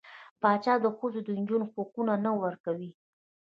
[0.41, 2.91] پاچا د ښځو او نجونـو حقونه نه ورکوي.